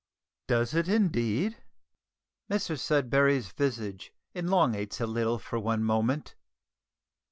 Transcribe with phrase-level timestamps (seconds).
[0.47, 1.57] "Does it indeed?"
[2.49, 6.33] Mr Sudberry's visage elongates a little for one moment.